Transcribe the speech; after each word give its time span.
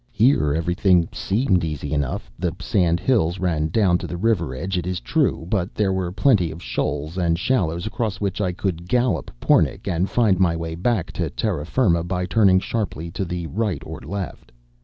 Here 0.11 0.51
everything 0.55 1.07
seemed 1.13 1.63
easy 1.63 1.93
enough. 1.93 2.31
The 2.39 2.55
sand 2.59 2.99
hills 2.99 3.37
ran 3.37 3.67
down 3.67 3.99
to 3.99 4.07
the 4.07 4.17
river 4.17 4.55
edge, 4.55 4.75
it 4.75 4.87
is 4.87 4.99
true, 4.99 5.45
but 5.47 5.75
there 5.75 5.93
were 5.93 6.11
plenty 6.11 6.49
of 6.49 6.59
shoals 6.63 7.19
and 7.19 7.37
shallows 7.37 7.85
across 7.85 8.19
which 8.19 8.41
I 8.41 8.51
could 8.51 8.89
gallop 8.89 9.29
Pornic, 9.39 9.87
and 9.87 10.09
find 10.09 10.39
my 10.39 10.55
way 10.55 10.73
back 10.73 11.11
to 11.11 11.29
terra 11.29 11.67
firma 11.67 12.03
by 12.03 12.25
turning 12.25 12.59
sharply 12.59 13.11
to 13.11 13.23
the 13.23 13.45
right 13.45 13.83
or 13.85 13.99
left. 14.01 14.51